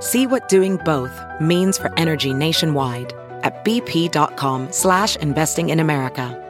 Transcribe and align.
See 0.00 0.28
what 0.28 0.48
doing 0.48 0.76
both 0.84 1.20
means 1.40 1.76
for 1.76 1.92
energy 1.98 2.32
nationwide 2.32 3.12
at 3.42 3.64
bp.com 3.64 4.70
slash 4.70 5.16
investing 5.16 5.70
in 5.70 5.80
America. 5.80 6.44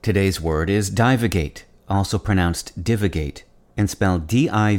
Today's 0.00 0.40
word 0.40 0.70
is 0.70 0.90
divagate, 0.90 1.64
also 1.86 2.18
pronounced 2.18 2.82
divagate, 2.82 3.42
and 3.76 3.90
spelled 3.90 4.26
D-I-V-A-G-A-T-E. 4.26 4.72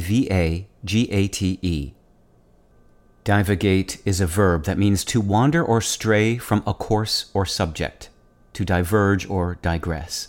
Divagate 3.24 4.00
is 4.04 4.20
a 4.20 4.26
verb 4.26 4.64
that 4.64 4.76
means 4.76 5.04
to 5.04 5.20
wander 5.20 5.64
or 5.64 5.80
stray 5.80 6.36
from 6.36 6.62
a 6.66 6.74
course 6.74 7.30
or 7.32 7.46
subject, 7.46 8.10
to 8.52 8.64
diverge 8.64 9.30
or 9.30 9.56
digress. 9.62 10.28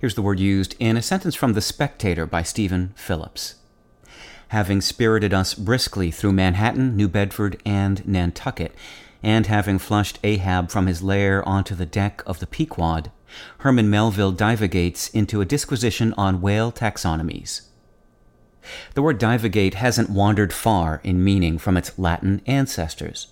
Here's 0.00 0.14
the 0.14 0.22
word 0.22 0.40
used 0.40 0.74
in 0.80 0.96
a 0.96 1.02
sentence 1.02 1.34
from 1.34 1.52
The 1.52 1.60
Spectator 1.60 2.26
by 2.26 2.42
Stephen 2.42 2.94
Phillips. 2.96 3.56
Having 4.48 4.80
spirited 4.82 5.34
us 5.34 5.54
briskly 5.54 6.10
through 6.10 6.32
Manhattan, 6.32 6.96
New 6.96 7.08
Bedford, 7.08 7.60
and 7.66 8.06
Nantucket, 8.06 8.72
and 9.22 9.46
having 9.46 9.78
flushed 9.78 10.20
Ahab 10.22 10.70
from 10.70 10.86
his 10.86 11.02
lair 11.02 11.46
onto 11.48 11.74
the 11.74 11.86
deck 11.86 12.22
of 12.26 12.38
the 12.38 12.46
Pequod, 12.46 13.10
Herman 13.58 13.90
Melville 13.90 14.32
divagates 14.32 15.10
into 15.12 15.40
a 15.40 15.44
disquisition 15.46 16.14
on 16.16 16.40
whale 16.40 16.70
taxonomies. 16.70 17.62
The 18.94 19.02
word 19.02 19.20
divagate 19.20 19.74
hasn't 19.74 20.10
wandered 20.10 20.52
far 20.52 21.00
in 21.02 21.24
meaning 21.24 21.58
from 21.58 21.76
its 21.76 21.98
Latin 21.98 22.40
ancestors. 22.46 23.28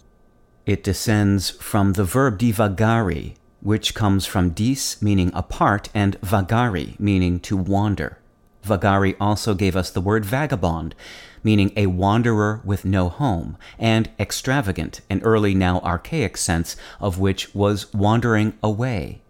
It 0.66 0.82
descends 0.82 1.50
from 1.50 1.92
the 1.92 2.04
verb 2.04 2.38
divagari, 2.38 3.34
which 3.60 3.94
comes 3.94 4.26
from 4.26 4.50
dis 4.50 5.00
meaning 5.02 5.30
apart 5.34 5.88
and 5.94 6.20
vagari 6.20 6.98
meaning 6.98 7.40
to 7.40 7.56
wander. 7.56 8.18
Vagari 8.64 9.14
also 9.20 9.54
gave 9.54 9.76
us 9.76 9.90
the 9.90 10.00
word 10.00 10.24
vagabond, 10.24 10.94
meaning 11.42 11.72
a 11.76 11.86
wanderer 11.86 12.60
with 12.64 12.84
no 12.84 13.08
home, 13.08 13.58
and 13.78 14.10
extravagant, 14.18 15.02
an 15.10 15.20
early 15.22 15.54
now 15.54 15.80
archaic 15.80 16.36
sense 16.36 16.76
of 17.00 17.18
which 17.18 17.54
was 17.54 17.92
wandering 17.92 18.54
away. 18.62 19.20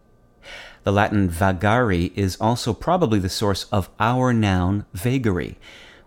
The 0.85 0.93
Latin 0.93 1.29
vagari 1.29 2.13
is 2.15 2.37
also 2.41 2.73
probably 2.73 3.19
the 3.19 3.29
source 3.29 3.65
of 3.73 3.89
our 3.99 4.33
noun 4.33 4.85
vagary, 4.93 5.59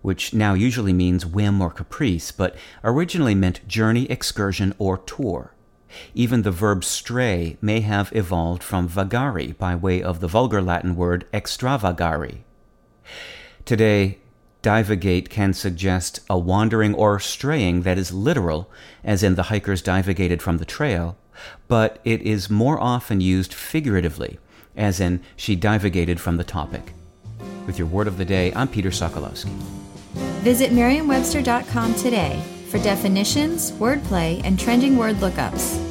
which 0.02 0.34
now 0.34 0.53
usually 0.53 0.94
means 0.94 1.25
whim 1.25 1.62
or 1.62 1.72
caprice, 1.72 2.31
but 2.31 2.56
originally 2.84 3.36
meant 3.36 3.67
journey, 3.67 4.06
excursion, 4.09 4.73
or 4.78 4.97
tour. 5.00 5.53
Even 6.14 6.44
the 6.44 6.52
verb 6.52 6.84
stray 6.84 7.58
may 7.62 7.81
have 7.81 8.16
evolved 8.16 8.62
from 8.62 8.88
vagari 8.88 9.58
by 9.58 9.75
way 9.75 10.02
of 10.02 10.19
the 10.19 10.28
vulgar 10.28 10.62
Latin 10.62 10.95
word 10.95 11.25
extravagare. 11.34 12.44
Today, 13.66 14.17
divagate 14.63 15.30
can 15.30 15.53
suggest 15.53 16.19
a 16.30 16.38
wandering 16.38 16.94
or 16.94 17.19
straying 17.19 17.83
that 17.83 17.97
is 17.97 18.11
literal, 18.11 18.69
as 19.03 19.23
in 19.23 19.36
the 19.36 19.44
hikers 19.44 19.81
divagated 19.81 20.41
from 20.41 20.58
the 20.58 20.66
trail, 20.66 21.17
but 21.67 22.00
it 22.03 22.22
is 22.22 22.50
more 22.50 22.80
often 22.80 23.22
used 23.22 23.53
figuratively, 23.53 24.40
as 24.75 25.00
in 25.00 25.22
she 25.35 25.56
divagated 25.56 26.19
from 26.19 26.38
the 26.38 26.44
topic. 26.44 26.94
With 27.66 27.78
your 27.78 27.88
word 27.88 28.07
of 28.07 28.18
the 28.18 28.25
day, 28.25 28.51
I'm 28.56 28.68
Peter 28.68 28.90
Sokolowski. 28.90 29.51
Visit 30.44 30.72
merriam-webster.com 30.72 31.95
today 31.95 32.41
for 32.69 32.78
definitions, 32.79 33.72
wordplay, 33.74 34.41
and 34.44 34.59
trending 34.59 34.97
word 34.97 35.18
lookups. 35.18 35.87